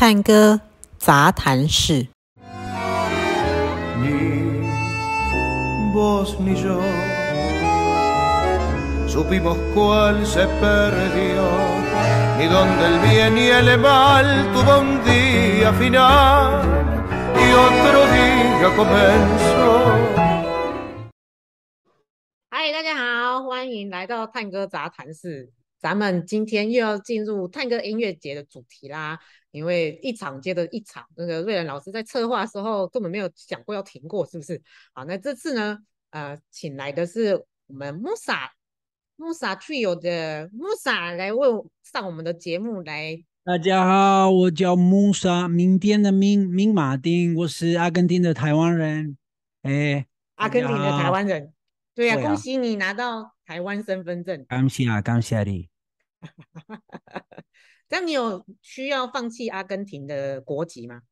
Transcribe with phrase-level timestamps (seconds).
[0.00, 0.60] 探戈
[0.96, 2.06] 杂谈室。
[22.48, 25.50] 嗨，大家好，欢迎来到探戈杂谈室。
[25.80, 29.18] 咱们今天又要进入探戈音乐节的主题啦，
[29.58, 34.62] 因为一场接着一场，那个瑞仁老师在策划的时候根本没有想过要停过，是不是？
[34.92, 35.76] 好，那这次呢，
[36.10, 37.34] 呃，请来的是
[37.66, 38.48] 我们 Musa
[39.16, 41.48] Musa Trio 的 Musa 来为
[41.82, 43.20] 上我们的节目来。
[43.42, 49.18] 大家好，我叫 Musa，明天的明明马丁，我是阿根廷的台湾人。
[49.62, 51.52] 哎，阿根廷的台湾人，
[51.96, 54.46] 对呀、啊，恭喜你拿到台湾身份证。
[54.46, 55.68] 感谢啊，感谢你。
[57.90, 61.02] 那你有需要放弃阿根廷的国籍吗？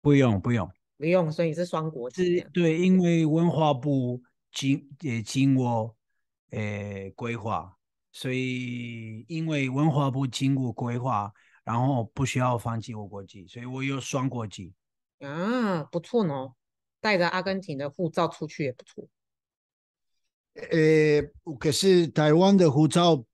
[0.00, 2.44] 不用，不用，不用，所以是双国籍。
[2.52, 5.94] 对，因为文化部经也经过
[6.50, 7.76] 诶规划，
[8.12, 11.32] 所以因为文化部经过规划，
[11.64, 14.72] 然后不需要放弃我国籍，所以我有双国籍。
[15.20, 16.52] 啊，不错呢，
[17.00, 19.08] 带着阿根廷的护照出去也不错。
[20.70, 21.22] 诶，
[21.60, 23.24] 可是台湾的护照。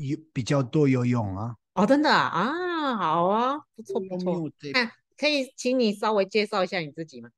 [0.00, 1.56] 有比较多有用啊！
[1.78, 4.50] 哦，真的啊，啊好啊，不错不错。
[4.72, 7.30] 那、啊、可以请你稍微介绍一下你自己吗？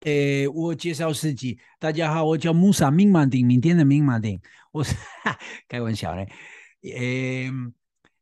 [0.00, 4.38] 诶，我介绍自己，大家好，我叫 Musa 明马丁，明天的明马丁，
[4.72, 4.94] 我是
[5.68, 6.28] 开玩笑嘞。
[6.82, 7.50] 诶，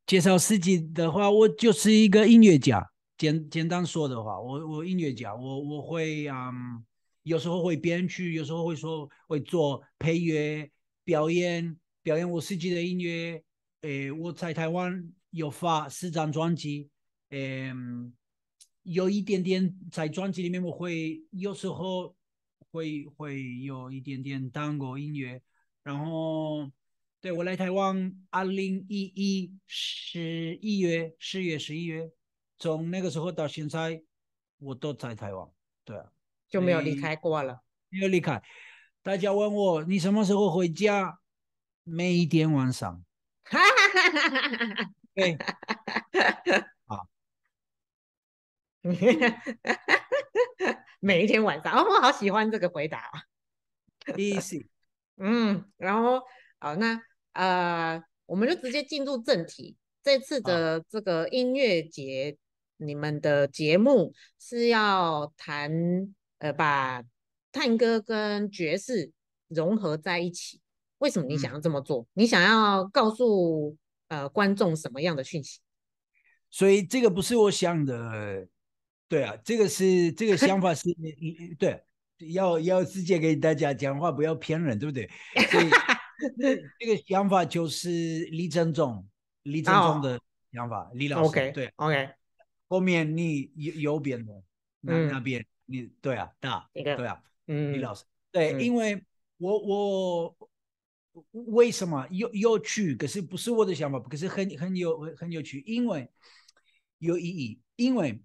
[0.07, 2.93] 介绍自己的话，我就是一个音乐家。
[3.19, 6.85] 简简单说的话，我我音乐家，我我会嗯，
[7.25, 10.71] 有时候会编曲，有时候会说会做配乐
[11.03, 11.77] 表演。
[12.05, 13.41] 表演我自己的音乐，
[13.83, 16.89] 诶，我在台湾有发四张专辑，
[17.31, 17.73] 诶，
[18.83, 22.15] 有一点点在专辑里面，我会有时候
[22.71, 25.43] 会会有一点点当过音乐，
[25.83, 26.71] 然后
[27.21, 32.11] 对我来台湾，二零一一十一月十月十一月，
[32.59, 34.03] 从那个时候到现在，
[34.59, 35.49] 我都在台湾，
[35.85, 36.13] 对啊，
[36.49, 38.41] 就没有离开过了，没有离开。
[39.03, 41.19] 大家问我你什么时候回家？
[41.85, 43.05] 每一天晚上，
[45.15, 45.37] 对，
[46.87, 47.07] 好，
[51.01, 53.11] 每一天晚上，哦，我好喜欢这个回答
[54.07, 54.67] ，easy，
[55.19, 56.23] 嗯，然后
[56.59, 57.01] 好，那
[57.35, 59.77] 呃，我们就直接进入正题。
[60.03, 62.39] 这次的这个音乐节，
[62.79, 65.71] 你们的节目是要谈
[66.39, 67.05] 呃，把
[67.53, 69.13] 探戈跟爵士
[69.49, 70.62] 融合在一起。
[71.03, 72.03] 为什么你想要这么做？
[72.03, 73.77] 嗯、你想要告诉
[74.07, 75.59] 呃观众什么样的讯息？
[76.49, 78.47] 所以这个不是我想的，
[79.09, 80.85] 对啊，这个是这个想法是，
[81.59, 81.83] 对，
[82.33, 85.11] 要要直接给大家讲话，不要骗人，对不对？
[85.51, 85.69] 所以
[86.79, 87.89] 这个想法就是
[88.31, 89.05] 李正中，
[89.43, 90.21] 李正中的
[90.53, 92.11] 想法，李老师，OK，对，OK，
[92.69, 94.33] 后面你右右边的
[94.83, 99.05] 那、嗯、那边，你对啊，大，对啊，嗯，李老师，对，因为
[99.39, 100.37] 我我。
[101.33, 102.95] 为什么有有趣？
[102.95, 106.11] 可是不是我的想法，可是很很有很有趣，因为
[106.99, 107.61] 有意义。
[107.77, 108.23] 因为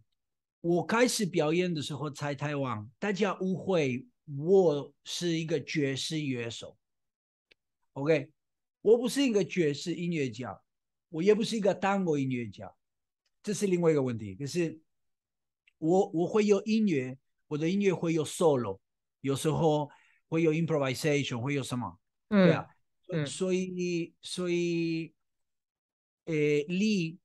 [0.62, 4.06] 我开始表演的时候在台湾，大家误会
[4.38, 6.78] 我是一个爵士乐手。
[7.94, 8.30] OK，
[8.82, 10.62] 我不是一个爵士音乐家，
[11.10, 12.72] 我也不是一个探戈音乐家，
[13.42, 14.36] 这是另外一个问题。
[14.36, 14.80] 可是
[15.78, 17.18] 我我会有音乐，
[17.48, 18.80] 我的音乐会有 solo，
[19.22, 19.90] 有时候
[20.28, 22.00] 会有 improvisation，会有什么？
[22.30, 22.68] 嗯，对啊。
[23.10, 25.14] 嗯、所以，所以，
[26.26, 26.34] 呃，
[26.68, 27.18] 你，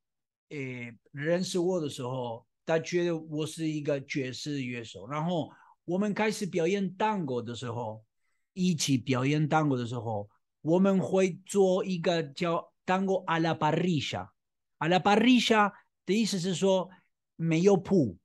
[0.51, 5.09] 诶，认识我的时候，他觉得我是一个爵士乐手。
[5.09, 5.51] 然后，
[5.85, 8.05] 我们开始表演探戈的时候，
[8.53, 14.33] 一起表演探戈的时候，我们会做一个叫探戈阿拉巴瑞莎。
[14.79, 15.73] 阿拉巴瑞莎
[16.07, 16.89] 的意思是说
[17.35, 18.17] 没有谱，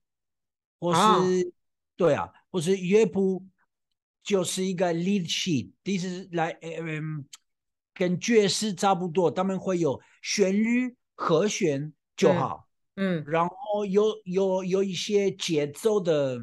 [0.78, 1.18] 或是、啊、
[1.96, 3.44] 对啊，或是乐谱
[4.22, 7.26] 就是一个 lead sheet，意思是来，嗯。
[7.98, 16.38] 跟爵士差不多，他们会有旋律和弦就好，嗯，嗯，然后有有有一些节奏的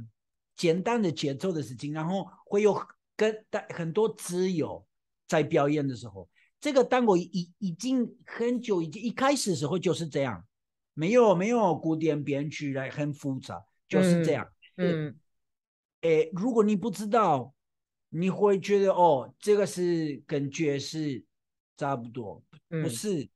[0.57, 2.77] 简单的节奏的事情，然后会有
[3.15, 4.85] 跟带很多自由
[5.29, 6.27] 在表演的时候，
[6.59, 10.45] 这个当我已已经很久，已经一开始的时候就是这样，
[10.93, 15.19] 没有没有古典编曲来很复杂，就是这样，嗯，嗯，
[16.01, 17.53] 诶，如果你不知道，
[18.09, 21.23] 你会觉得哦，这个是跟爵士。
[21.77, 23.29] 差不多，不是，嗯、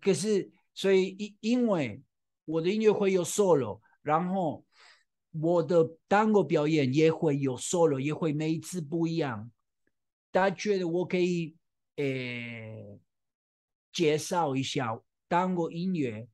[0.00, 2.02] 可是，所以因因为
[2.44, 4.64] 我的音乐会有 solo，然后
[5.32, 9.50] 我的 Tango 表演也会有 solo，也会每一次不一样。
[10.30, 11.56] 大家觉得我可以
[11.96, 12.98] 诶
[13.92, 16.26] 介绍一下 Tango 音乐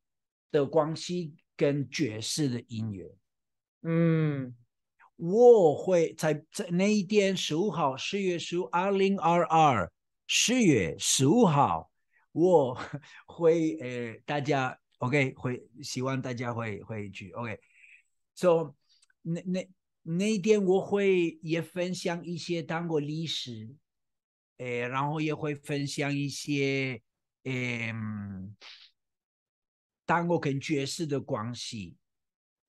[0.50, 3.14] 的关系跟爵士的音乐？
[3.82, 4.56] 嗯，
[5.16, 9.92] 我会在在那一天十五号，十月十五，二零二二，
[10.32, 11.90] 十月十五号。
[12.30, 12.78] 我
[13.26, 18.76] 会呃，大家 OK 会希望大家会会去 OK，so、
[19.22, 19.68] 那那
[20.02, 23.74] 那一天我会也分享一些当过历史，
[24.58, 27.02] 呃，然后也会分享一些
[27.42, 27.92] 呃，
[30.06, 31.96] 当过跟爵士的关系，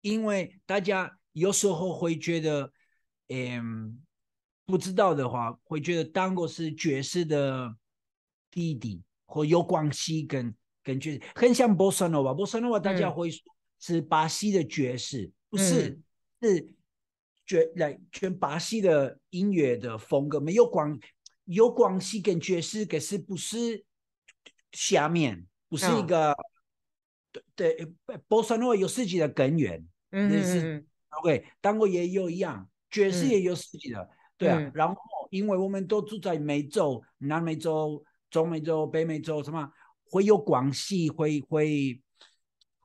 [0.02, 2.74] 因为大家有时候会觉得，
[3.28, 4.02] 嗯，
[4.72, 7.76] 不知道的话会觉得当过是爵士的
[8.50, 9.04] 弟弟。
[9.34, 10.54] 或有关系跟
[10.84, 13.42] 跟爵士很像波萨诺瓦，波萨诺瓦大家会说
[13.80, 16.02] 是巴西的爵士，嗯、不是
[16.42, 16.70] 是
[17.46, 21.00] 爵来全巴西的音乐的风格，没有关
[21.46, 23.86] 有关系跟爵士，可是不是
[24.74, 26.36] 下面不是一个、哦、
[27.56, 27.74] 对
[28.06, 30.86] 对，波萨诺瓦有自己的根源，嗯，是
[31.22, 34.10] OK，当过也有一样，爵士也有自己的，嗯、
[34.42, 38.04] 对啊，嗯、然后因为我们都住在美洲，南美洲。
[38.32, 39.70] 中美洲、北美洲什么
[40.06, 42.02] 会有广西，会会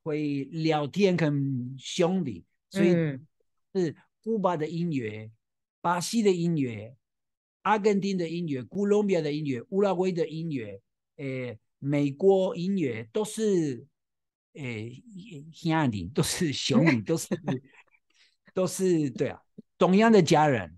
[0.02, 2.90] 会聊天跟兄弟，所以
[3.72, 3.94] 是
[4.24, 5.30] 古巴的音乐、
[5.80, 6.96] 巴西的音乐、
[7.62, 10.80] 阿根廷的音乐、哥伦比亚的音乐、乌拉圭的音乐，
[11.18, 13.86] 诶，美国音乐都是
[14.54, 15.00] 诶
[15.52, 17.28] 兄弟，都是 兄弟，都是
[18.52, 19.40] 都是对啊，
[19.78, 20.76] 同样的家人，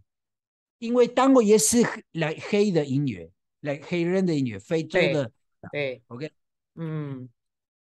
[0.78, 1.78] 因为当我也是
[2.12, 3.30] 来黑的音乐。
[3.62, 5.32] 来黑人的音乐，非洲的，
[5.72, 6.30] 对，OK，
[6.76, 7.28] 嗯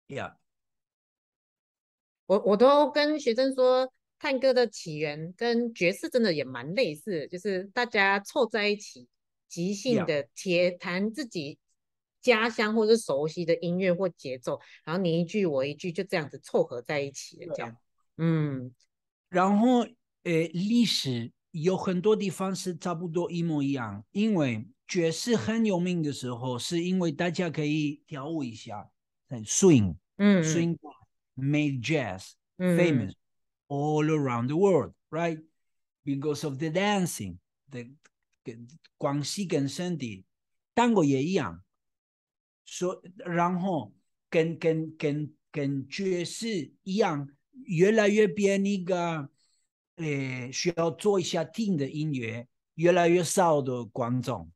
[0.08, 0.36] ，Yeah，
[2.24, 9.06] 我我都跟学生说，探戈的起源跟爵士真的也蛮类似，就是大家凑在一起，
[9.48, 11.58] 即兴的铁弹自己
[12.22, 17.76] 家乡或者熟悉的音乐或节奏，然后你一句我一句，就这样子凑合在一起的，这样，
[18.16, 18.74] 嗯，
[19.28, 19.80] 然后
[20.22, 24.66] 呃，历史有很多地方是差不多一模一样，因为。
[24.90, 28.90] 爵士很有名的时候，是因为大家可以跳舞一下
[29.44, 30.76] ，swing，嗯，swing
[31.36, 33.12] made jazz famous
[33.68, 37.84] all around the world，right？Because of the dancing，the
[38.98, 40.24] 关系跟身体
[40.74, 41.62] ，tango 过也一样，
[42.64, 43.94] 说，然后
[44.28, 47.28] 跟跟跟跟爵士一样，
[47.66, 49.30] 越来越变一个，
[50.00, 54.50] 诶，需要做一下听的音乐，越来越少的观众。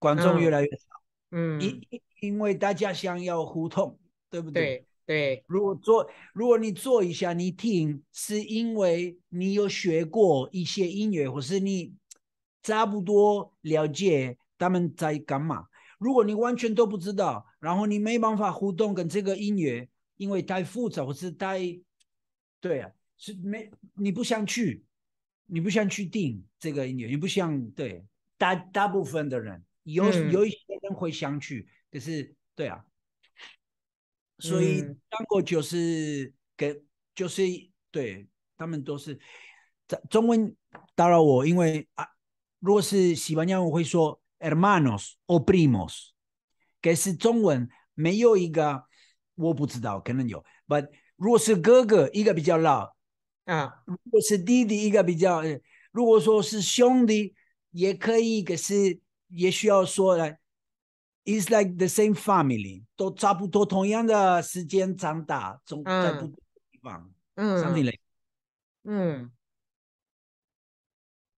[0.00, 0.86] 观众越来越少，
[1.32, 1.80] 嗯，因
[2.20, 3.98] 因为大家想要互动，
[4.30, 4.86] 对不对？
[5.04, 5.44] 对，对。
[5.48, 11.94] 如果做，如果你做一下，你听，是因为你有学过一些音乐，或是你
[12.62, 15.66] 差不多了解他们在干嘛。
[15.98, 21.58] 如果你完全都不知道，然后你没办法互动跟这个音乐，因为太复杂或是太，
[22.60, 24.84] 对啊，是没你不想去，
[25.50, 28.04] 你不想去定这个音乐，你不想对
[28.36, 29.64] 大大部分的人。
[29.84, 32.84] 有有一些人会想去，嗯、可是对啊，
[34.38, 36.84] 所以当过就是跟
[37.14, 37.42] 就是
[37.90, 38.28] 对
[38.58, 39.18] 他们都是
[39.86, 40.54] 在中文
[40.94, 42.06] 打扰我，因为啊，
[42.58, 46.08] 如果是西班牙我会说 hermanos o primos，
[46.82, 48.84] 可是中文没有一个
[49.36, 52.94] 我不知道，可能有，but 如果是哥哥一个比较老
[53.48, 55.42] 啊，如果是弟弟一个比较，
[55.90, 57.34] 如果说是兄弟
[57.70, 59.00] 也可以，可是。
[59.30, 60.40] 也需要说来
[61.26, 66.40] ，It's like the same family，都差不多同样的时间长大，总在不同的
[66.70, 68.00] 地方，嗯，something like，
[68.84, 69.30] 嗯，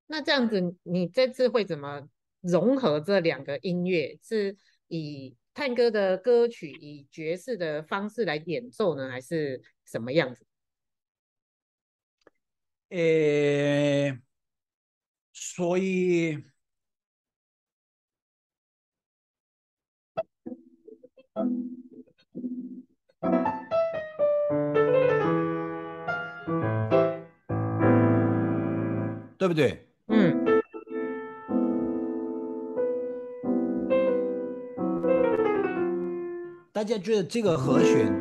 [0.06, 2.08] 那这样子，你这次会怎么
[2.42, 4.16] 融合这两个音乐？
[4.22, 10.46] 是以探戈的歌曲以爵士的方式来演奏呢，还是什么样子？
[12.90, 14.18] 诶，
[15.32, 16.42] 所以。
[29.38, 29.86] 对不对？
[30.08, 30.44] 嗯。
[36.72, 38.12] 大家觉得这个和弦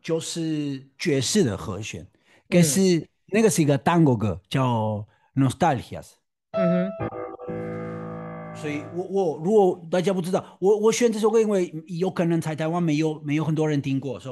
[0.00, 2.06] 就是爵士的和弦，
[2.48, 4.64] 可是那个是一个单国歌，叫
[5.36, 6.02] 《Nostalgias》。
[6.52, 6.90] 嗯哼。
[8.56, 14.28] 所以，我我如果大家不知道，我我选这首歌，因为有可能在台湾没有没有很多人听过，是？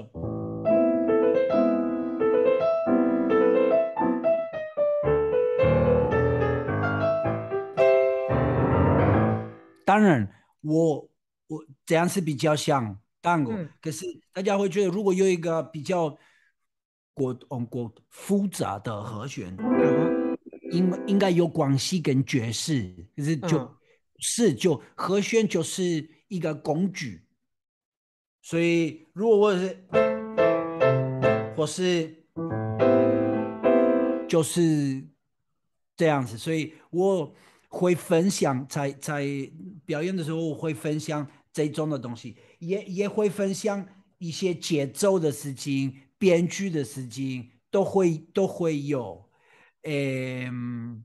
[9.85, 10.29] 当然，
[10.63, 11.09] 我
[11.47, 16.19] 我这样是比较像单国，可是大家会觉得，如果有一个比较。
[17.19, 19.55] 过嗯过复杂的和弦，
[20.71, 23.75] 应、嗯、应该有广西跟爵士，可是就、嗯、
[24.21, 27.25] 是就和弦就是一个工具，
[28.41, 29.85] 所以如果我是
[31.57, 32.25] 或是
[34.29, 35.03] 就是
[35.97, 37.35] 这样子，所以我。
[37.71, 39.27] 会分享在在
[39.85, 49.29] 表演的时候，我会分享这种的东西，也也会分享一些节奏的事情、编剧的事情，都会都会有。
[49.83, 51.05] 嗯，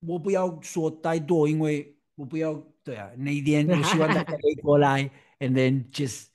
[0.00, 2.54] 我不要说太多，因为我不要
[2.84, 3.10] 对啊。
[3.16, 6.26] 那一天 我希望大家可以过来，and then just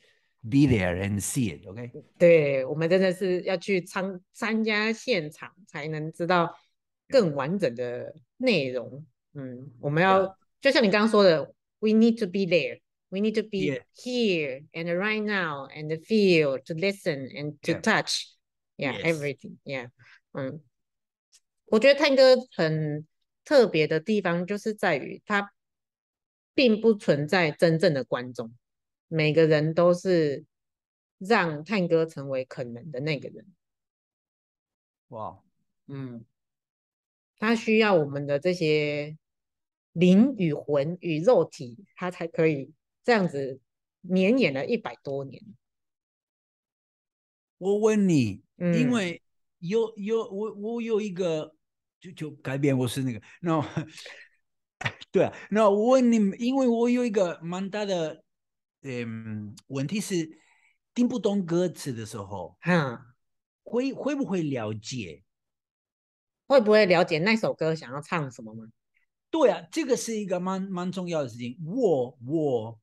[0.42, 1.68] be there and see it。
[1.68, 6.54] OK，对，我们真的是要去参参加现场，才能知道
[7.08, 9.06] 更完整的内容。
[9.34, 12.80] 嗯，我们要就像你刚刚说的，we need to be there,
[13.14, 18.26] we need to be here and right now and feel, to listen and to touch,
[18.76, 19.90] yeah, everything, yeah.
[20.32, 20.60] 嗯，
[21.66, 23.06] 我觉得探戈很
[23.46, 25.54] 特别的地方就是在于它
[26.56, 28.52] 并不存在真正的观众，
[29.08, 30.44] 每个人都是
[31.20, 33.46] 让探戈成为可能的那个人。
[35.10, 35.40] 哇，Wow.
[35.86, 36.26] 嗯，
[37.38, 39.16] 他需要我们的这些。
[39.94, 43.60] 灵与魂与肉体，他才可以这样子
[44.02, 45.42] 绵延了一百多年。
[47.58, 49.22] 我问你，嗯、因为
[49.60, 51.56] 有有我我有一个
[52.00, 53.64] 就就改变我是那个，那、no,
[55.12, 58.24] 对啊，那我问你，因为我有一个蛮大的
[58.82, 60.40] 嗯问题是
[60.94, 63.00] 听不懂歌词的时候，哈、嗯，
[63.64, 65.24] 会会不会了解？
[66.46, 68.66] 会不会了解那首歌想要唱什么吗？
[69.32, 71.58] 对啊，这个是一个蛮蛮重要的事情。
[71.66, 72.80] 我我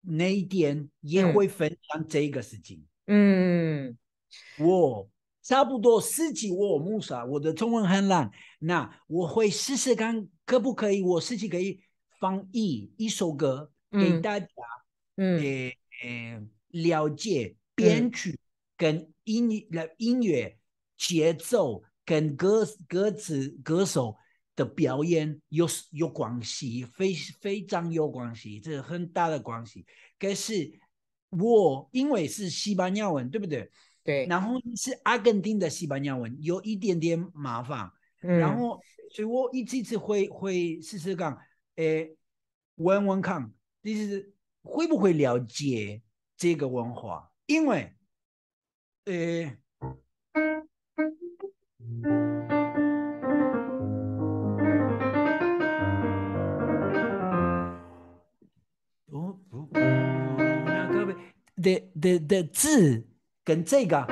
[0.00, 2.84] 那一天也会分享这个事情。
[3.06, 3.96] 嗯，
[4.58, 5.08] 我
[5.42, 8.30] 差不多十几我木啥，我的中文很烂。
[8.58, 11.02] 那我会试试看，可不可以？
[11.02, 11.80] 我自己可以
[12.20, 14.46] 翻译一首歌给大家，
[15.16, 18.38] 嗯，诶诶，了解编曲
[18.76, 20.58] 跟音乐音乐
[20.96, 24.16] 节奏跟歌歌词歌手。
[24.58, 29.86] 的表演有有关系，非非常有关系，这是很大的关系。
[30.18, 30.80] 可是
[31.30, 33.70] 我因为是西班牙文，对不对？
[34.02, 34.26] 对。
[34.26, 37.88] 然后是阿根廷的西班牙文，有一点点麻烦。
[38.22, 38.36] 嗯。
[38.38, 38.80] 然后，
[39.12, 41.38] 所以我一次一次会会试试看，
[41.76, 42.16] 诶，
[42.74, 43.52] 问问看，
[43.84, 46.02] 就是会不会了解
[46.36, 47.30] 这个文化？
[47.46, 47.94] 因为，
[49.04, 49.56] 诶。
[61.62, 63.08] 的的的字
[63.44, 64.06] 跟这个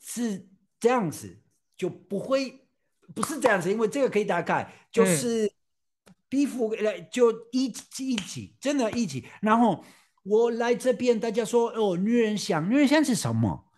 [0.00, 0.48] 是
[0.80, 1.38] 这样子，
[1.76, 2.66] 就不会
[3.14, 5.52] 不是这样子，因为这个可以打开，就是
[6.28, 9.24] 皮肤来就一起一起，真的，一起。
[9.40, 9.84] 然后
[10.22, 13.68] 我来这边，大家说哦，女人香，女人香是什么？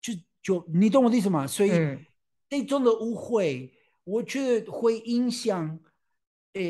[0.00, 1.46] 就就你懂我的意思吗？
[1.46, 1.70] 所以
[2.48, 3.72] 这种的误会，
[4.04, 5.78] 我觉得会影响
[6.54, 6.62] 呃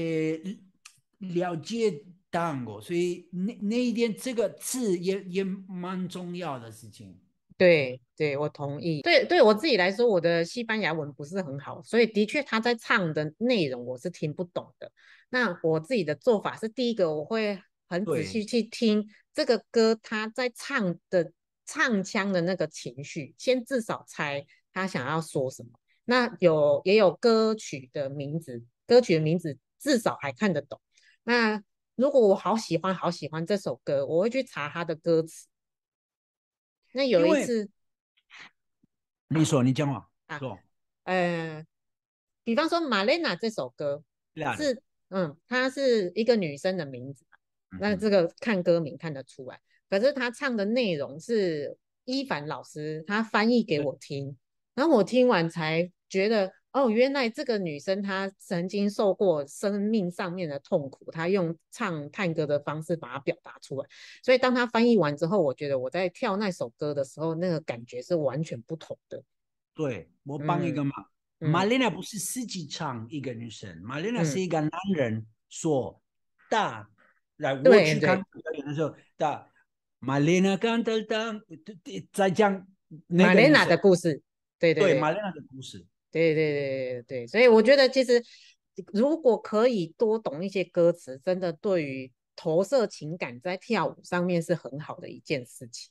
[1.18, 2.04] 了解。
[2.30, 7.18] Tango 过，所以那那一点这个字也也蛮重要的事情。
[7.56, 9.02] 对对，我同意。
[9.02, 14.92] 对对我自己来说，我的西班牙文不是很好，所以的确他在唱的内容我是听不懂的。
[15.28, 21.32] 那我自己的做法是，第一个我会很仔细去听这个歌，他在唱的
[21.66, 25.70] 唱腔的那个情绪，先至少猜他想要说什么。
[26.04, 30.80] 那有也有歌曲的名字，歌曲的名字至少还看得懂。
[31.24, 31.60] 那
[31.98, 35.48] 如果我好喜欢好喜欢这首歌，我会去查它的歌词。
[36.92, 37.68] 那有一次，
[39.26, 40.38] 你说你讲嘛啊，
[41.02, 41.66] 呃，
[42.44, 44.04] 比方说玛蕾娜这首歌
[44.56, 47.26] 是，嗯，它是一个女生的名字，
[47.80, 49.60] 那这个看歌名看得出来。
[49.90, 54.38] 可是她唱的内容是伊凡老师他翻译给我听，
[54.74, 56.52] 然后我听完才觉得。
[56.72, 63.88] 哦，原来这个女生她曾经受过生命上面的痛苦，她用唱探戈的方式把它表达出来。
[64.22, 69.22] 所以当她翻译完之后，我觉得我在跳那首歌的时候，那个感觉是完全不同的。
[69.74, 70.92] 对，我帮一个忙，
[71.38, 76.00] 玛丽娜不是自己唱一个女生，玛丽娜是一个男人说
[76.50, 76.86] 大、嗯、
[77.36, 79.50] 来我去看表演的时候，大
[80.00, 81.40] 玛丽娜刚当当
[82.12, 82.66] 在讲
[83.06, 84.20] 玛丽娜的故事，
[84.58, 85.86] 对对对，玛丽娜的故事。
[86.10, 88.22] 对对对对对，所以我觉得其实
[88.92, 95.90] 如果可以多懂一些歌词，真的对于投射情感在跳舞上面是很好的一件事情。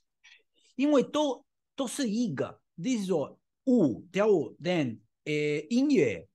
[0.76, 1.46] 因为都
[1.76, 5.34] 都是一个，例如说舞跳舞，then 呃
[5.70, 6.28] 音乐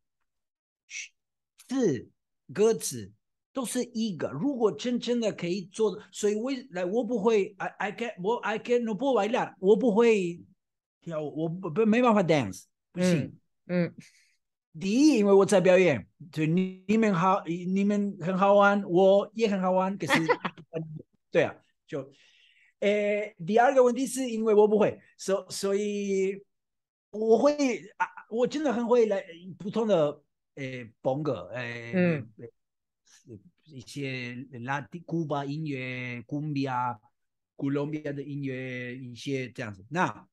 [1.69, 2.09] 是
[2.53, 3.11] 歌词
[3.53, 4.29] 都是一个。
[4.31, 10.41] 如果真正的可以做，所以我来我不会，I I can 我 I can 我不会啦，我不会
[11.01, 13.19] 跳舞，我不不没办法 dance，不行。
[13.23, 13.39] 嗯。
[13.67, 13.95] 嗯
[14.81, 20.15] 第一，因为我在表演，就你你们好，你们很好玩，我也很好玩，可是，
[21.31, 21.55] 对啊，
[21.87, 22.11] 就，
[22.81, 26.43] 诶，第二个问题是因为我不会，所所以
[27.11, 27.53] 我会
[27.99, 29.23] 啊，我真的很会来
[29.59, 30.23] 不同的
[30.55, 32.33] 诶风格，诶，嗯，
[33.65, 36.99] 一些拉丁、古巴音乐、古比啊、
[37.57, 39.85] 哥伦比亚的音乐，一些这样子。
[39.91, 40.27] 那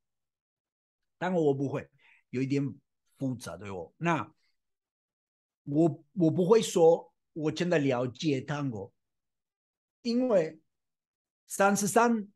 [1.17, 1.89] 当然我不会，
[2.29, 2.74] 有一点。
[3.19, 4.33] 复杂对我，那
[5.65, 8.89] 我我不会说我真的了解探戈，
[10.01, 10.57] 因为
[11.45, 12.27] 三十三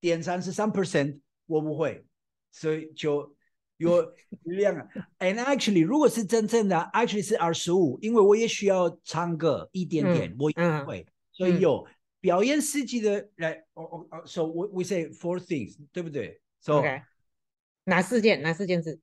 [0.00, 2.06] 点三十三 percent 我不会，
[2.52, 3.36] 所以就
[3.78, 4.14] 有
[4.44, 4.88] 量啊。
[5.18, 11.84] And actually，如果是真正的，actually 是二十五，因为我也需要唱歌一点点，嗯、我也会，嗯、所以有
[12.20, 16.82] 表演司机的来，哦哦哦，so we we say four things，对不对？So.
[17.84, 18.40] 哪四件？
[18.42, 19.00] 哪四件事？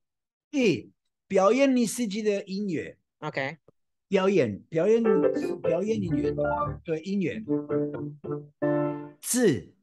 [0.50, 0.90] 一。
[1.28, 3.58] 表演你自己的音乐，OK？
[4.08, 5.02] 表演表演
[5.60, 6.32] 表演音乐，
[6.84, 7.42] 对音乐，
[9.20, 9.74] 字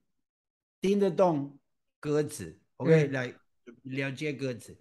[0.79, 1.59] 听得懂
[2.00, 3.33] 歌词，OK？、嗯、来
[3.83, 4.77] 了解歌词，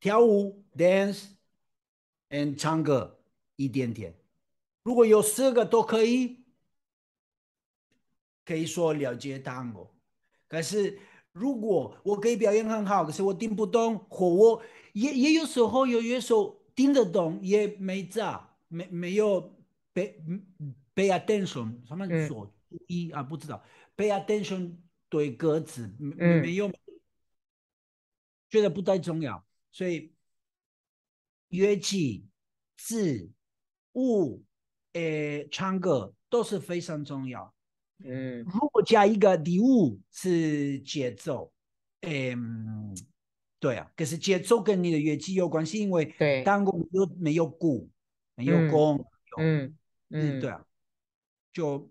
[0.00, 3.22] 跳舞 dance，and 唱歌
[3.54, 4.18] 一点点。
[4.82, 6.44] 如果有四个都可以，
[8.44, 9.88] 可以说了解探戈。
[10.48, 10.98] 可是
[11.36, 14.62] 如果我可以表演很好，可是我听不懂，或我。
[14.94, 19.54] 也也有时候有乐手听得懂，也没咋，没没有
[19.92, 20.14] pay
[20.94, 23.62] pay attention，他们说注意啊，不知道
[23.94, 24.78] pay attention
[25.10, 26.72] 对歌词没没有，
[28.48, 30.14] 觉得不太重要，所以
[31.48, 32.26] 乐器、
[32.78, 33.30] 字、
[33.92, 34.42] 物、
[34.94, 37.54] 诶唱歌都是非常重要。
[38.04, 41.52] 嗯，如果加一个礼物是节奏，
[42.02, 42.36] 诶。
[43.58, 46.04] 对啊，可是节奏跟你的乐器有关系，因为
[46.44, 47.90] 探戈没有没有鼓，
[48.34, 49.02] 没有弓，
[49.38, 49.74] 嗯
[50.10, 50.64] 嗯，对啊，
[51.54, 51.90] 就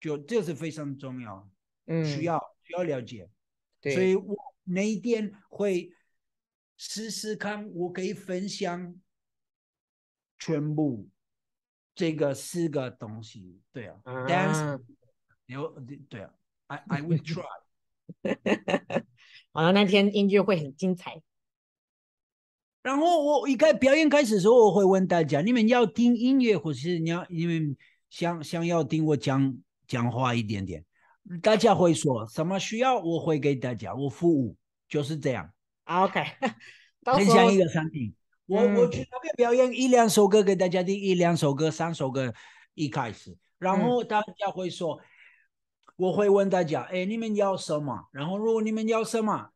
[0.00, 1.50] 就这是非常重要，
[1.86, 3.28] 嗯，需要需要了解，
[3.80, 5.92] 对，所以我那一天会
[6.76, 8.94] 试试看，我可以分享
[10.38, 11.08] 全部
[11.96, 14.80] 这个四个东西，对啊，啊，dance，
[15.52, 15.68] 有
[16.08, 16.30] 对啊
[16.66, 17.44] ，I I will try。
[19.52, 21.22] 好了，那天音乐会很精彩。
[22.82, 27.76] 然后我一开表演开始的时候，我会问大家：你们要听音乐，或是你要你们
[28.10, 30.84] 想想要听我讲讲话一点点？
[31.40, 32.98] 大家会说什么需要？
[32.98, 34.56] 我会给大家，我服务
[34.88, 35.52] 就是这样。
[35.84, 36.24] OK，
[37.06, 38.12] 很像一个产品。
[38.46, 42.34] 我我去那边表演一两首歌给大家听，一两首歌、三首歌
[42.74, 45.00] 一开始，然后大家会说。
[45.96, 48.08] 嗯我会问大家，哎，你们要什么？
[48.12, 49.50] 然后如果你们要什么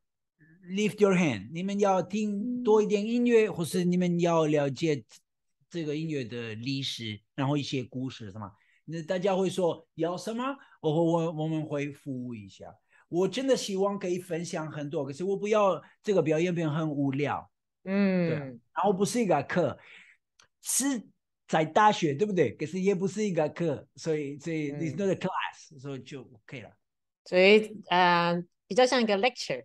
[0.68, 1.48] ，lift your hand。
[1.52, 5.02] 你们要听多一点音乐，或是你们要了解
[5.70, 8.52] 这个音乐的历史，然后一些故事什么？
[8.84, 10.44] 那大家会说要什么？
[10.80, 12.66] 我会我我们会服务一下。
[13.08, 17.50] 我真的希望可以分享很多，可是我不要这个表演变很无聊。
[17.84, 18.38] 嗯，对。
[18.38, 19.76] 然后不是一个课，
[20.60, 21.08] 是。
[21.46, 22.52] 在大学对不对？
[22.56, 26.70] 可是也不是一个课，所以所以 it's not a class，所以就 OK 了。
[27.24, 29.64] 所以呃，比较像一个 lecture。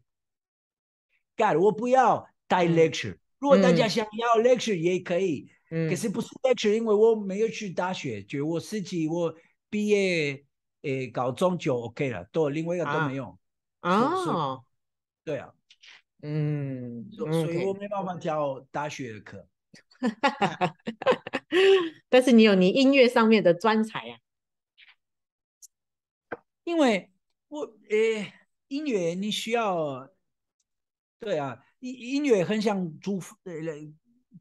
[1.36, 3.18] God，我不要带 lecture。
[3.40, 9.34] 如果大家想要 lecture 也可以，可是不是 lecture，因为我没有去大学，就我自己我
[9.70, 10.46] 毕业
[10.82, 13.36] 诶高中就 OK 了，都另外一个都没用。
[13.80, 14.60] 啊。
[15.24, 15.52] 对啊。
[16.22, 17.10] 嗯。
[17.12, 19.48] 所以我没办法教大学的课。
[22.10, 24.18] 但是你有你音乐上面的专才啊，
[26.64, 27.12] 因为
[27.48, 28.34] 我呃
[28.68, 30.10] 音乐你需要，
[31.20, 33.54] 对啊，音音乐很像煮呃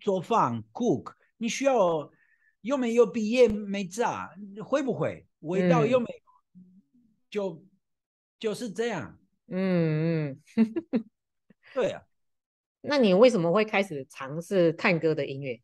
[0.00, 2.10] 做饭 cook，你需要
[2.60, 4.30] 有没有毕业没炸，
[4.64, 5.26] 会不会？
[5.40, 6.82] 味道有没有，嗯、
[7.30, 7.64] 就
[8.38, 10.42] 就是这样，嗯嗯，
[11.74, 12.02] 对啊，
[12.82, 15.60] 那你为什么会开始尝试探戈的音乐？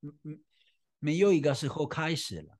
[0.00, 0.38] 没
[0.98, 2.58] 没有一个时候开始了，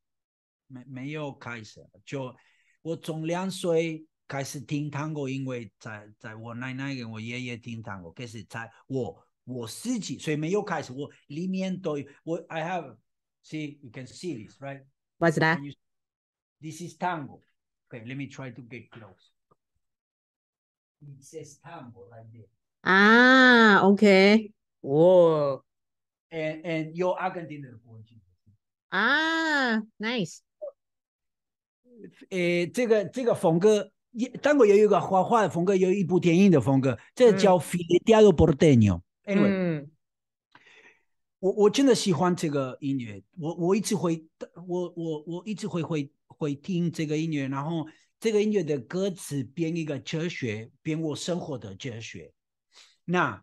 [0.67, 1.91] 没没有开始了。
[2.05, 2.35] 就
[2.83, 12.97] 我从两岁开始听探戈，因为在在我奶奶跟我爷爷听探戈，开始在我我自己，所以没有开始，我里面都有我 I have
[13.45, 14.85] see you can see this right
[15.19, 15.61] what's that
[16.61, 17.41] this is tango
[17.89, 19.31] okay let me try to get close
[21.01, 22.49] it says tango right there
[22.87, 25.64] 啊 OK 哦
[26.31, 28.16] and and 有阿根廷的国旗
[28.90, 30.38] 啊 nice
[32.31, 33.90] 诶这个这个风格
[34.40, 39.01] 当过也有一个画画的风格，有一部电影的风格，这个、叫《Fileteado Porteño》。
[39.25, 39.90] Anyway，、嗯、
[41.40, 44.25] 我我真的喜欢这个音乐，我我一直会，
[44.66, 47.87] 我我我一直会会会听这个音乐，然后
[48.18, 52.33] 这个音乐的歌词编一个哲学，编我生活的哲学。
[53.07, 53.42] 那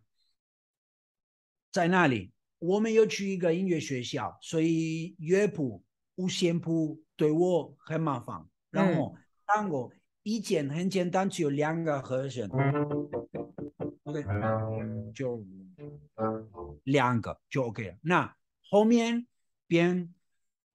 [1.71, 5.83] 在那里，我们有去一个音乐学校，所以乐谱、
[6.15, 8.47] 五线谱对我很麻烦。
[8.69, 9.91] 然后当我。
[10.25, 12.47] 以前很简单，只有两个和弦
[14.03, 14.23] ，OK，
[15.13, 15.45] 就
[16.85, 17.97] 两个就 OK 了。
[18.03, 18.33] 那
[18.69, 19.27] 后面
[19.67, 20.13] 变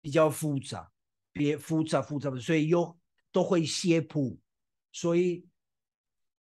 [0.02, 0.92] 比较复杂，
[1.32, 2.98] 别复杂复杂的，所以有
[3.32, 4.38] 都会写谱，
[4.92, 5.47] 所以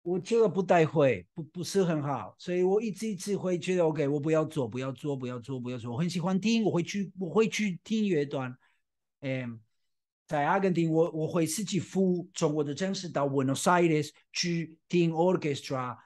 [0.08, 5.92] 我这个不太会，不不是很好，所以我一直一直会觉得 OK，我不要做，不要做，不要做，不要做。
[5.92, 8.56] 我很喜欢听，我会去，我会去听乐团，
[9.20, 9.60] 嗯。
[10.26, 15.98] 在阿根廷，我我会自己付从我的城市到 Buenos Aires 去听 orchestra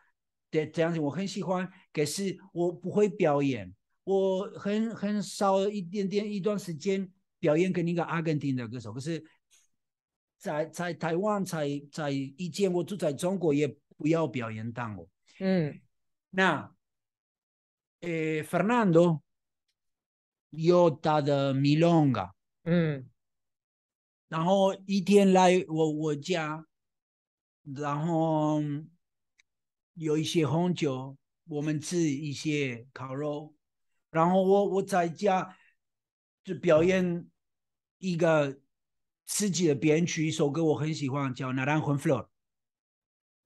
[0.52, 1.68] 的这样子，我很喜欢。
[1.92, 8.94] 可是我不会表演，我很很少一点点一段时间表演给那个阿根廷的歌手。
[8.94, 9.24] 可是，
[10.38, 15.10] 在在台湾，在在以前我住在中国，也不要表演 tango 我。
[15.40, 15.80] 嗯，
[16.32, 16.76] 那
[18.00, 18.10] 呃
[18.44, 19.22] ，Fernando
[20.50, 22.32] 有他的 Milonga。
[22.64, 23.08] 嗯。
[24.28, 26.66] 然后一天来我我家，
[27.76, 28.62] 然后
[29.94, 33.54] 有一些红酒，我们吃一些烤肉，
[34.10, 35.58] 然后我我在家
[36.44, 37.30] 就表演
[37.98, 38.62] 一个
[39.26, 42.24] 自己的编曲，一首歌我很喜欢，叫《Naranjo en Flor》。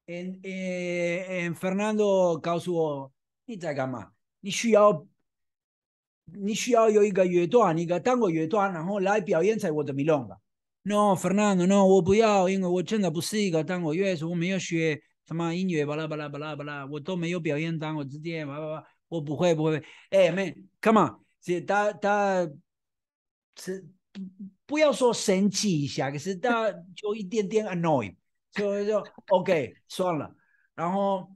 [0.08, 3.12] And, and Fernando 告诉我，
[3.46, 4.12] 你在干嘛？
[4.42, 5.08] 你需要
[6.26, 10.38] 你需要有一个乐团，一个当个乐团，然后来表演在我的 Milonga。
[10.84, 19.84] No，Fernando，No，我不要，因为我真的不是一个当我乐手，我没有学什么音乐，巴拉巴拉巴拉巴拉，我都没有表演当我直接，巴拉巴拉，我不会不会。
[20.12, 22.48] 哎，man，come on，这他他
[23.56, 23.88] 是
[24.68, 28.16] 不要说生气一下，可是他就一点点 annoy，
[28.56, 30.34] 所以就 OK 算了。
[30.74, 31.30] 然后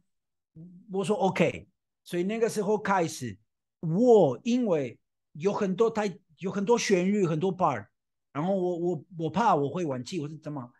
[0.92, 1.68] 我说 OK，
[2.04, 3.38] 所以那个时候开始，
[3.80, 5.00] 我因为
[5.34, 7.86] 有很多太有很多旋律，很多 part。
[8.32, 10.72] 然后我我我怕我会忘记，我是怎么？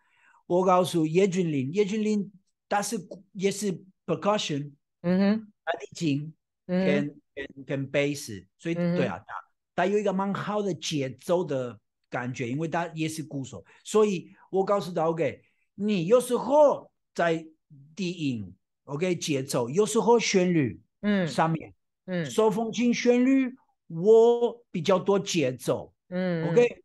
[0.46, 2.32] 我告诉叶俊林，叶俊林
[2.68, 2.96] 他是
[3.32, 3.72] 也是
[4.06, 4.72] percussion，
[5.02, 6.32] 嗯哼，他的琴
[6.66, 9.34] 跟跟跟贝斯，所以、嗯、对啊，他
[9.74, 15.42] 他有一个蛮好的节奏的感觉，因为他也是鼓手，所以我告诉他，OK，
[15.82, 17.46] 你有时候在
[17.96, 26.84] 低音，OK 节奏，有时候旋律，嗯，上面，嗯，手风琴旋律我比较多节奏，嗯，OK。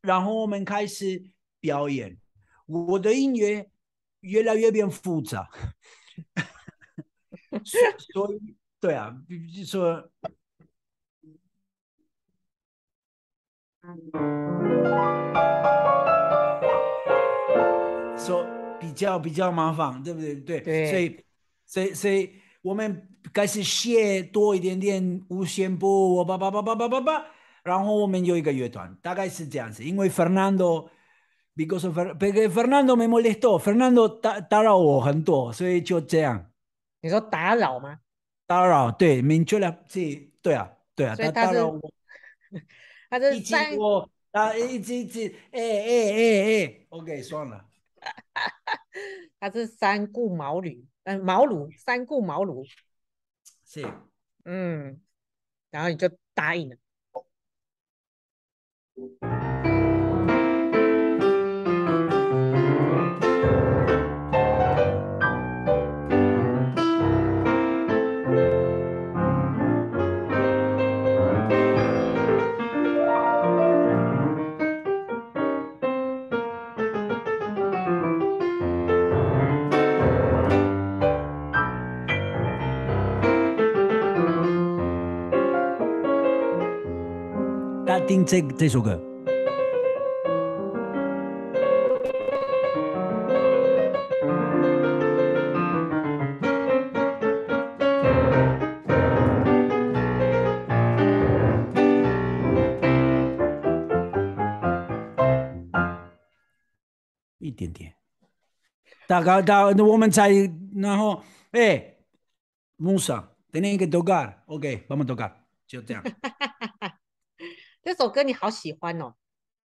[0.00, 1.22] 然后我们开始
[1.60, 2.16] 表演，
[2.64, 3.70] 我的音乐
[4.20, 5.50] 越来越变复杂，
[8.14, 10.10] 所 以对啊，比如说，
[13.82, 15.91] 说
[18.92, 20.34] 比较比较麻烦，对不对？
[20.36, 21.24] 对，对所以
[21.66, 27.24] 所以所以我们开始写多一点点五线谱，我叭叭叭叭叭叭叭。
[27.64, 29.84] 然后我们有一个乐团，大概是这样子。
[29.84, 32.16] 因为 Fernando，because of Fer,
[32.48, 36.50] Fernando me molestó，Fernando 打打扰我很多，所以就这样。
[37.00, 38.00] 你说打扰吗？
[38.46, 41.80] 打扰，对，明确了，是，对啊，对啊，他打扰我。
[43.08, 47.64] 他是三，我啊，一直一直，哎哎哎哎，OK，算了。
[49.42, 52.64] 他是三顾茅庐，嗯，茅庐，三顾茅庐。
[53.64, 53.84] 是，
[54.44, 55.02] 嗯，
[55.68, 56.76] 然后你就答应了。
[88.06, 89.00] 听这这首歌。
[107.38, 107.94] 一点点，
[109.06, 110.30] 大概到我们才，
[110.76, 111.96] 然后，哎
[112.78, 115.32] ，Musa，tienen que tocar，OK，vamos a tocar，
[115.66, 116.02] 就这样。
[117.82, 119.14] 这首歌你好喜欢哦。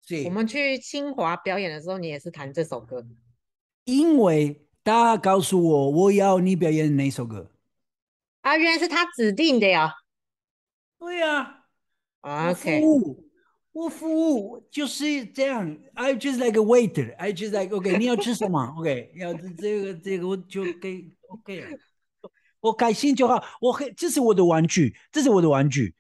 [0.06, 0.24] 是。
[0.24, 3.06] 我们去清华表演的时候，你也是弹这首歌。
[3.84, 7.50] 因为他告诉我，我要你表演哪首歌。
[8.40, 9.92] 啊，原来是他指定的呀。
[10.98, 11.64] 对呀。
[12.22, 12.82] OK。
[13.72, 21.62] 我服务就是这样，I just like a waiter，I just like OK， 你要吃什么？OK，要这个这个我就给 OK，
[22.60, 23.44] 我开心就好。
[23.60, 25.94] 我很，这是我的玩具，这是我的玩具。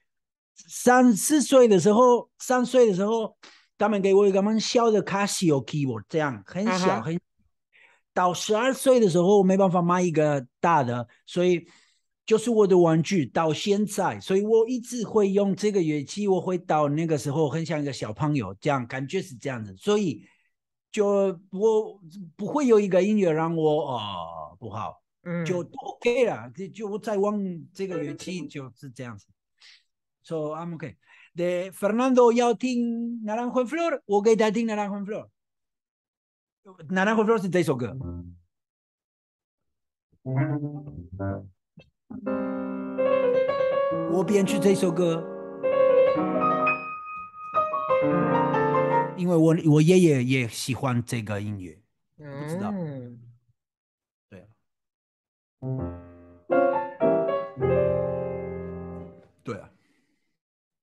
[0.56, 3.36] 三四岁的时候，三岁的时候，
[3.78, 7.02] 他们给我一个蛮小的卡西欧 keyboard，这样很小、uh huh.
[7.02, 7.20] 很。
[8.12, 11.66] 到十二岁的时候，我没办法买一个大的，所以。
[12.26, 16.26] 就是我的玩具到现在，所以我一直会用这个乐器。
[16.26, 20.26] 我会到那个时候很像一个小朋友，这样感觉是这样子，所以
[20.90, 21.06] 就
[21.52, 22.00] 我
[22.34, 27.40] 不会有一个音乐让我哦、呃、不好，嗯，就 OK 了，就就我再玩
[27.72, 29.26] 这个乐器就是这样子。
[30.26, 30.96] So I'm okay.
[31.32, 35.28] De Fernando Yautin Naranjo en Flor》，我给他听《Naranjo en Flor》。
[36.88, 37.96] 《Naranjo en Flor》是这首歌。
[38.00, 38.34] 嗯
[44.10, 45.22] 我编曲这首歌，
[49.16, 51.80] 因为我我爷爷也喜欢这个音乐，
[52.16, 52.72] 不知道，
[54.30, 54.48] 对啊，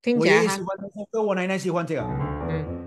[0.04, 2.84] 听起来我爷爷喜欢这首歌，我奶奶喜欢这个，嗯。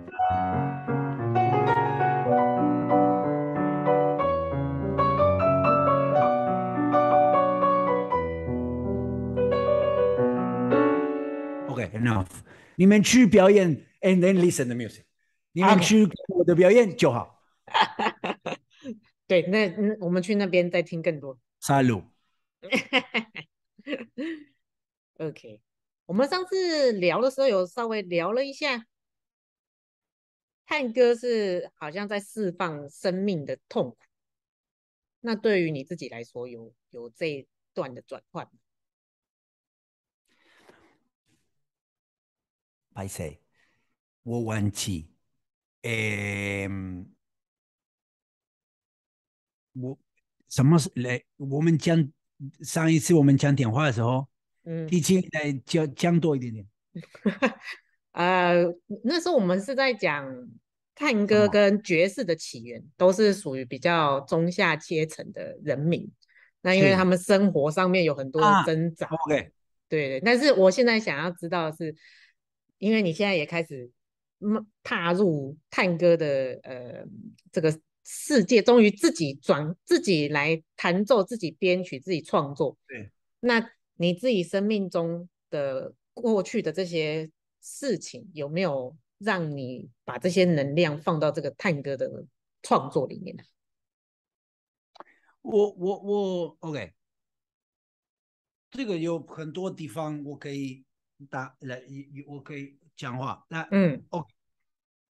[11.93, 12.27] Enough，
[12.77, 15.05] 你们去表演，and then listen the music。
[15.53, 17.43] 你们去我的表演就好。
[19.27, 21.39] 对，那那我们去那边再听更多。
[21.63, 22.03] Salud。
[25.19, 25.63] OK，
[26.07, 28.87] 我们上次聊的时候有稍微聊了一下，
[30.65, 33.97] 探戈是好像在释放生命的痛苦。
[35.21, 38.49] 那对于你自己来说，有有这一段的转换？
[42.95, 43.43] 拍谁？
[44.23, 45.11] 我忘记。
[45.83, 47.13] 嗯，
[49.73, 49.99] 我
[50.49, 51.25] 什么是来？
[51.37, 52.13] 我们讲
[52.61, 54.29] 上一次我们讲电话的时候，
[54.67, 56.67] 嗯，提前来讲讲多一点点。
[58.13, 58.65] 呃，
[59.03, 60.27] 那时候我们是在讲
[60.95, 66.07] 探戈跟爵士的起源，哦、都是属于比较中下阶层的人民。
[66.61, 69.07] 那因为他们生活上面有很多的挣扎。
[69.07, 69.51] 啊、OK，
[69.89, 70.21] 对对。
[70.21, 71.97] 但是我现在想要知道的是。
[72.79, 73.91] 因为你现在也开始
[74.83, 77.03] 踏入探戈的呃
[77.51, 77.75] 这个
[78.05, 82.77] 世界，终于自己转自己来弹奏、自己编曲、自己创作。
[82.87, 87.31] 对，那你自己生命中的过去的这些
[87.61, 92.25] 事情，有没有让你把这些能量放到这个探戈的
[92.63, 93.43] 创作里面呢？
[95.43, 96.93] 我我我，OK，
[98.71, 100.85] 这个有很多地方我可以。
[101.31, 101.83] 打来，
[102.27, 103.43] 我可以讲话。
[103.49, 104.31] 那嗯，OK，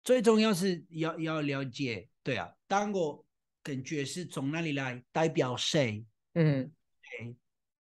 [0.02, 3.26] 最重要是要要了解，对啊，tango 我
[3.62, 6.04] 感觉是从哪里来，代表谁？
[6.32, 6.70] 嗯，哎，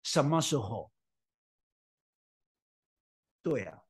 [0.06, 0.92] 什么时候？
[3.42, 3.82] 对啊，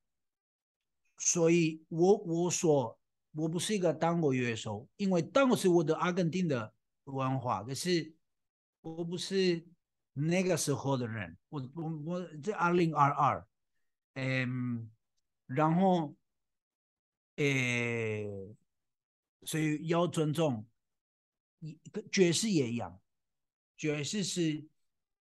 [1.19, 2.99] 所以我我说
[3.33, 6.73] 我不是一个当过乐手，因为当时我的阿根廷的
[7.05, 8.15] 文化，可是
[8.81, 9.67] 我不是
[10.15, 13.47] 那个时候的人，我我我这二零二二。
[14.15, 14.91] 嗯，
[15.45, 16.17] 然后，
[17.35, 18.27] 诶，
[19.43, 20.67] 所以要尊重，
[22.11, 22.99] 爵士也一样，
[23.77, 24.67] 爵士是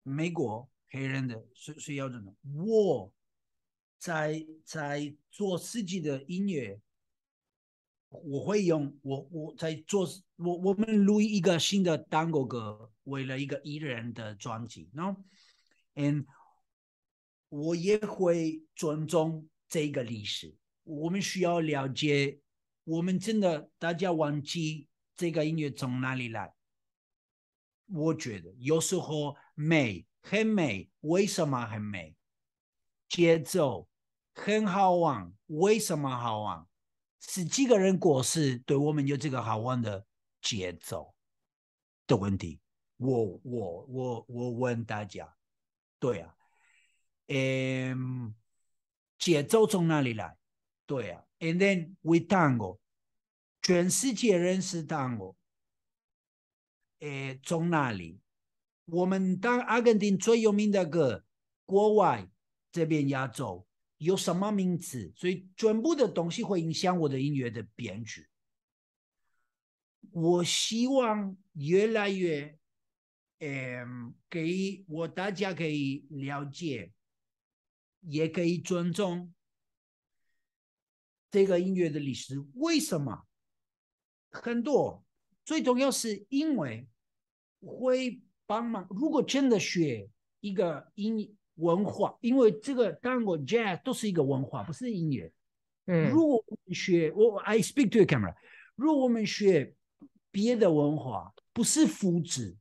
[0.02, 2.36] 美国黑人的，所以所以要尊重。
[2.54, 3.12] 我
[3.98, 6.80] 在在做自己的音乐，
[8.08, 15.20] 我会用我我在做我我们录一个新的单国歌，为了一个艺人的专辑，然后，
[15.94, 16.24] 嗯。
[17.54, 20.56] 我也会尊重这个历史。
[20.84, 22.40] 我们需要了解，
[22.84, 26.54] 我们真的大家忘记这个音乐从哪里来？
[27.88, 32.16] 我觉得有时候美很美，为什么很美？
[33.08, 33.88] 节奏
[34.32, 36.66] 很好玩，为什么好玩？
[37.20, 40.06] 是几个人过世，对我们有这个好玩的
[40.40, 41.14] 节奏
[42.06, 42.60] 的问题。
[42.96, 45.36] 我我我我问大家，
[45.98, 46.34] 对啊。
[47.28, 48.34] 嗯，
[49.18, 50.36] 节奏从哪里来？
[50.86, 52.78] 对啊，and then we tango，
[53.62, 55.36] 全世界认识 tango，
[56.98, 58.20] 诶从哪里？
[58.84, 61.24] 我们当阿根廷最有名的歌，
[61.64, 62.28] 国外
[62.70, 63.66] 这边亚洲
[63.98, 65.12] 有什么名词？
[65.16, 68.28] 所以全部的东西会影响我的音乐的编曲。
[70.10, 72.58] 我希望越来越，
[73.38, 76.92] 嗯，给我大家可以了解，
[78.00, 79.32] 也可以尊重
[81.30, 82.38] 这个音乐的历史。
[82.54, 83.26] 为什么？
[84.28, 85.04] 很多，
[85.44, 86.88] 最重要是因为
[87.60, 88.20] 会
[88.52, 88.86] 帮忙。
[88.90, 90.06] 如果真的学
[90.40, 95.32] 一个音文化，因为这个当我 jazz 都是一个文化，不是音乐。
[95.86, 98.34] 嗯，如果我们学，我 I speak to the camera。
[98.76, 99.74] 如果我们学。
[100.34, 102.56] 别的文化不是复制，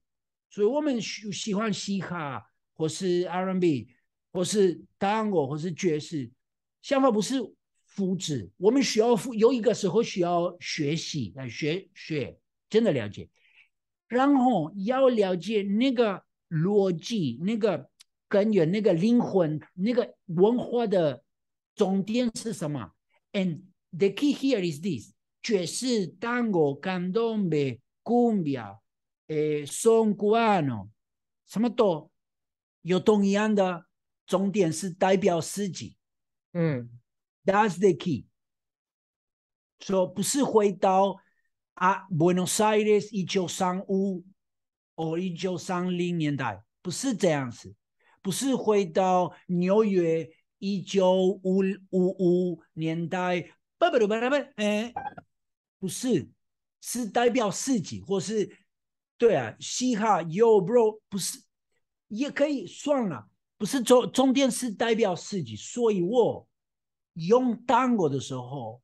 [0.49, 3.87] 所以我们喜喜欢嘻哈，或是 R&B，
[4.33, 6.29] 或是 Tango，或是爵士，
[6.81, 7.35] 想法不是
[7.85, 8.51] 复制。
[8.57, 12.37] 我们需要有一个时候需要学习来学学，
[12.69, 13.29] 真的了解，
[14.11, 17.89] 然后要了解那个逻辑、那个
[18.27, 21.23] 根源、那个灵魂、那个文化的
[21.75, 22.91] 重点是什么
[23.31, 25.13] ？And the key here is this.
[25.41, 26.77] 爵士、tango、
[28.03, 28.79] cumbia、
[29.27, 30.89] 诶，松古安诺，
[31.47, 32.11] 什么都
[32.81, 33.85] 有同样的
[34.27, 35.95] 重点是代表自己。
[36.51, 36.89] 嗯
[37.45, 38.25] ，That's the key。
[39.79, 41.15] 说不是回到
[41.73, 44.25] 啊，Buenos Aires 一九三五
[44.95, 47.73] 或一九三零年代，不是这样子，
[48.21, 50.29] 不是回到纽约
[50.59, 53.41] 一九五五五年代，
[53.77, 54.93] 不不不不不，诶。
[55.79, 56.29] 不是，
[56.79, 58.55] 是代表自己，或是
[59.17, 61.41] 对啊，嘻哈 Yo Bro 不是，
[62.07, 66.47] 也可以算了，不是重重点是代表自己，所以我
[67.13, 68.79] 用单歌的时候，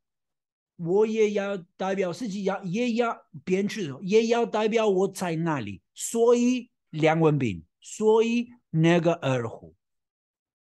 [0.77, 9.75] 我也要代表自己，要也要编曲的时候，也要代表我在哪里，所以梁文斌，所以那个二胡，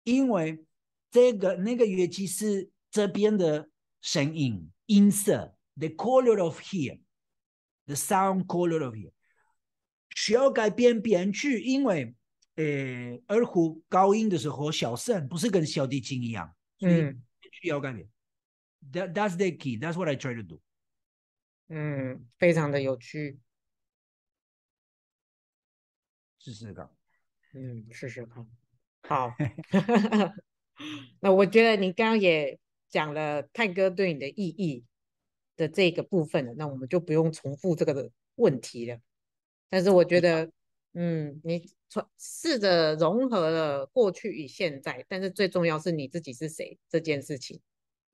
[0.05, 0.65] 因为
[1.11, 3.69] 这个那个乐器是这边的
[4.01, 5.57] 声音音色。
[5.77, 7.01] The color of here,
[7.87, 9.11] the sound color of here，
[10.15, 12.15] 需要改变编曲，因为
[12.55, 17.13] 呃，二胡高音的时候小声，不是跟小提琴一样，所以
[17.61, 18.09] 需要改变。
[18.93, 19.79] That that's the key.
[19.79, 20.61] That's what I try to do.
[21.69, 23.39] 嗯，非常的有趣。
[26.39, 26.91] 试试看。
[27.55, 28.47] 嗯，试试看。
[29.03, 29.35] 好。
[31.21, 34.85] 那我觉得你刚刚也讲了探戈对你的意义。
[35.57, 38.99] 的这个部分了，那我们就不用重复这个的问题了。
[39.69, 40.51] 但是我觉得，
[40.95, 41.71] 嗯，你
[42.19, 47.61] 试着融合了过去与现在，但是最重要是你自己是谁这件事情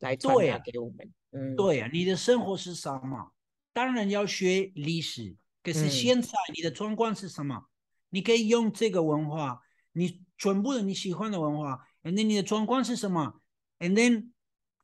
[0.01, 0.97] 来传达给我们。
[0.99, 3.33] 对嗯，对呀、啊，你的生活是什么？
[3.73, 7.55] 当然要学历史，可是现在你的状况是什么？
[7.55, 7.67] 嗯、
[8.11, 9.61] 你可以用这个文化，
[9.93, 13.41] 你全部的你喜欢的文化，and then 你的状况是什么
[13.79, 14.31] ？and then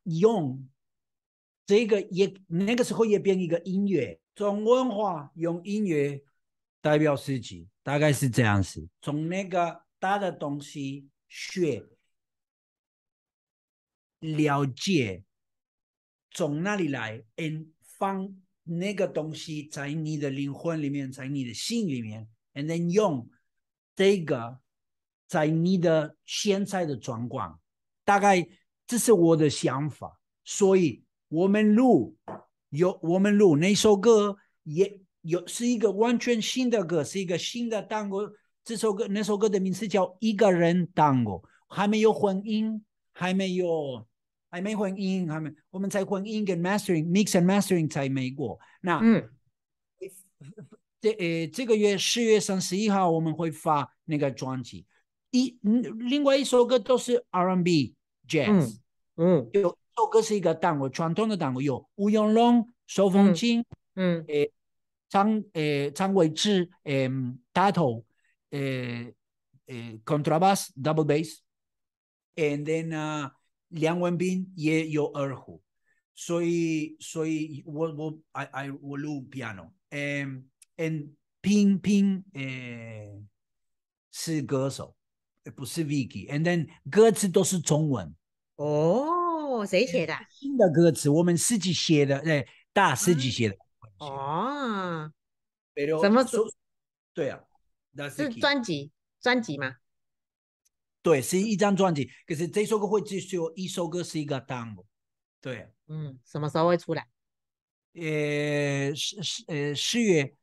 [0.05, 0.69] 用。
[1.69, 6.23] 这个也那个时候也变一个音乐，从文化用音乐
[6.81, 8.89] 代表自己，大概是这样子。
[9.03, 11.85] 从那个大的东西学
[14.35, 15.23] 了解，
[16.31, 18.35] 从哪里来，嗯，放
[18.65, 23.29] 那个东西在你的灵魂里面，在你的心里面，and then 用
[23.95, 24.59] 这个
[25.29, 27.61] 在你的现在的状况，
[28.05, 28.49] 大概
[28.87, 31.03] 这是我的想法，所以。
[31.29, 32.17] 我们录
[32.69, 38.33] 有我们录那首歌也有是一个完全新的歌，是一个新的探戈。
[38.63, 41.33] 这首歌那首歌的名字叫《一个人探戈》，
[41.67, 42.81] 还没有混音，
[43.13, 44.07] 还没有
[44.57, 48.59] 还没混音，还没我们在混音跟 mastering mix and mastering 在美国。
[48.81, 49.29] 那嗯，
[50.99, 54.87] 这呃这个月十月三十一号我们会发那个专辑。
[55.31, 57.95] 一嗯另外一首歌都是 R&B
[58.27, 58.79] jazz，
[59.17, 59.75] 嗯，有、一。
[59.99, 63.63] 首歌是一个单位，传统的单位有吴永龙、手风琴，
[63.95, 64.51] 嗯，诶，
[65.11, 67.11] 张诶张伟志，诶，
[67.53, 68.05] 大头，
[68.51, 69.15] 诶
[69.67, 73.36] 诶，contrabass、double bass，and then 啊，
[73.69, 75.63] 梁文斌也有二胡，
[76.15, 81.11] 所以所以我我 I I 我录 piano，嗯，and
[81.41, 83.23] 平平诶
[84.11, 84.97] 是歌手，
[85.55, 88.15] 不是 Vicky，and then 歌词都是中文，
[88.57, 89.25] 哦。
[89.47, 90.13] 哦，谁写的？
[90.29, 93.57] 新的歌词，我们自己写的，对，大自己写的。
[93.99, 95.11] 哦，
[96.03, 96.25] 什么？
[97.15, 97.41] 对啊，
[98.11, 98.91] 是专辑，
[99.21, 99.77] 专辑吗？
[101.07, 102.11] 对，是一张专辑。
[102.27, 104.83] 可是这首歌会只有一首歌是一个单曲。
[105.41, 107.07] 对，嗯，什么时候会出来？
[107.95, 110.35] 呃，十十呃十月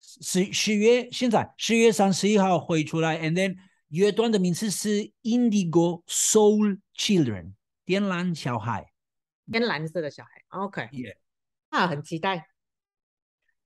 [0.00, 3.56] 十十月现在十月三十一号会出来，and then
[3.88, 7.54] 乐团的名字是 Indigo Soul Children，
[7.84, 8.92] 天蓝小孩，
[9.50, 11.16] 天蓝色的小孩，OK，Yeah，
[11.70, 12.46] 啊，很期待。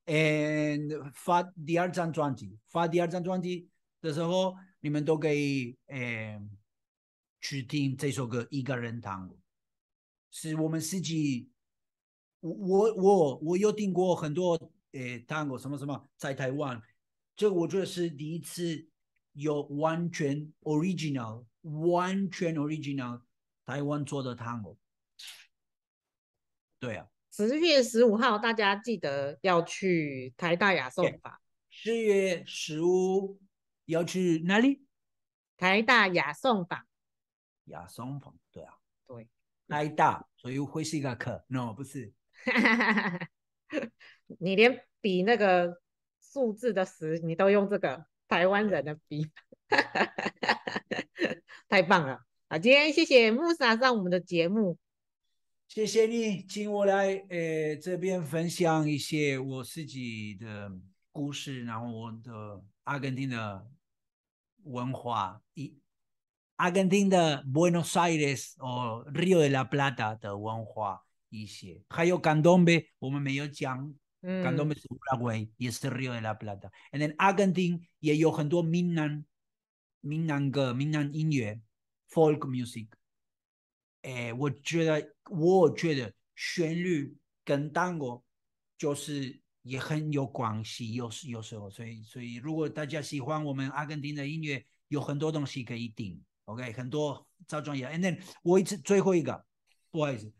[0.06, 3.68] And 发第二张专辑，发第二张专辑
[4.00, 4.54] 的时候，
[4.86, 6.48] 你们都可以诶、呃、
[7.40, 9.32] 去听这首歌《一个人 tango》，
[10.30, 11.50] 是我们自己，
[12.38, 14.54] 我我我我有听过很多
[14.92, 16.80] 诶 tango 什么什么在台湾，
[17.34, 18.86] 这个我觉得是第一次
[19.32, 23.22] 有完全 original、完全 original
[23.64, 24.76] 台湾做的 tango。
[26.78, 27.08] 对啊。
[27.32, 31.42] 十月十五号，大家记得要去台大雅颂法。
[31.68, 33.40] 十月十五
[33.86, 34.84] 要去哪里？
[35.56, 36.86] 台大雅颂坊。
[37.64, 38.74] 雅颂坊，对啊，
[39.06, 39.28] 对，
[39.66, 42.12] 台大，所以会是一个课？No，不是。
[44.38, 45.80] 你连比那个
[46.20, 49.30] 数字的十，你都用这个台湾人的比，
[51.68, 52.24] 太棒了！
[52.48, 54.78] 好，今天谢谢穆萨上我们的节目。
[55.66, 60.70] 谢谢你请我来，呃，这边分享一些我自己的
[61.10, 63.68] 故事，然后我的阿根廷的
[64.66, 65.78] 文化，一
[66.56, 79.24] 阿根廷的 Buenos Aires 哦，Rio de la Plata 的文化一些，还有甘东贝，我们没有讲，嗯，甘东贝是乌拉圭，也是 Rio de la Plata，and then 阿根廷也有很多闽南
[80.00, 81.60] 闽南歌、闽南音乐
[82.10, 82.88] ，folk music。
[84.02, 88.22] 哎，我觉得，我觉得旋律跟 Tango
[88.78, 97.88] 就是也很有关系，有时有时候，所以所以如果大家喜欢我们阿根廷的音乐，有很多东西可以听，OK，很多找专业。
[97.88, 99.44] And then 我一直最后一个，
[99.90, 100.32] 不好意思，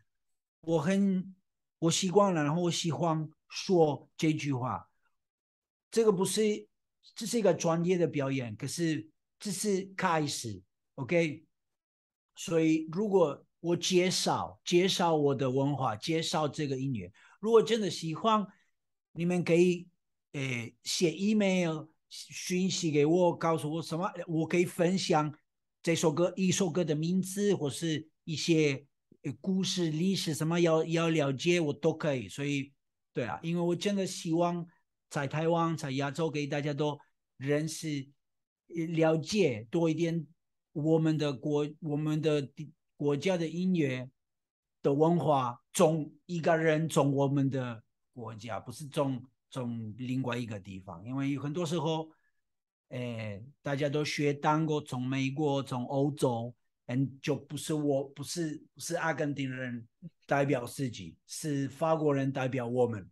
[0.61, 1.35] 我很
[1.81, 4.89] 我习惯了，然后我喜欢说这句话，
[5.91, 6.41] 这个不是
[7.17, 9.09] 这是一个专业的表演，可是
[9.41, 10.63] 这是开始
[10.95, 11.45] ，OK，
[12.37, 17.13] 所以如果我介绍介绍我的文化，介绍这个音乐。
[17.41, 18.47] 如果真的喜欢，
[19.17, 19.89] 你们可以
[20.33, 25.35] 诶写 email 讯息给我，告诉我什么，我可以分享
[25.83, 28.87] 这首歌一首歌的名字，或是一些
[29.41, 32.29] 故事历史什么要要了解，我都可以。
[32.29, 32.73] 所以
[33.13, 34.67] 对啊，因为我真的希望
[35.11, 36.99] 在台湾在亚洲给大家都
[37.37, 38.09] 认识
[38.69, 40.27] 了解多一点
[40.73, 42.49] 我们的国我们的。
[42.99, 44.09] 国家的音乐
[44.81, 47.85] 的文化，从一个人从我们的
[48.17, 51.05] 国家，不是从从另外一个地方。
[51.07, 52.11] 因为有很多时候，
[52.89, 56.55] 诶，大家都学 tango 过，从美国、从欧洲，
[56.87, 59.87] 嗯，就不是我，不是不是阿根廷人
[60.27, 63.07] 代表自己，是法国人代表我们，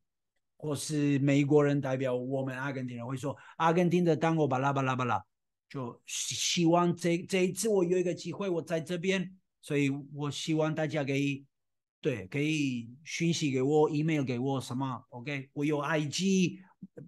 [0.57, 5.23] 或是美国人代表我们阿根廷人，会说阿根廷的 tango 巴拉巴拉巴拉，
[5.69, 9.37] 就希望这这一次我有一个机会，我在这边。
[9.67, 11.43] 所以我希望大家可以，
[12.05, 15.49] 对，可以讯息给我，email 给我什么，OK？
[15.55, 16.59] 我有 IG，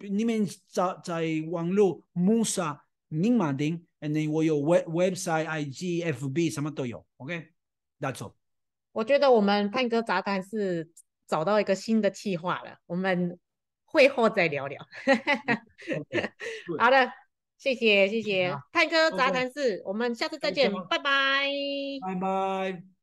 [0.09, 2.78] 你们在在网络，Musa
[3.09, 8.32] 明马丁，and then 我有 web website、IG、FB 什么都有，OK？That's all。
[8.92, 10.90] 我觉得我们探戈杂谈是
[11.26, 13.38] 找到一个新的计划了，我们
[13.84, 14.82] 会后再聊聊。
[15.05, 16.30] okay,
[16.78, 17.12] 好的。
[17.59, 21.51] 谢谢谢谢，探戈杂谈室，我们下次再见，拜拜，
[22.01, 22.95] 拜拜。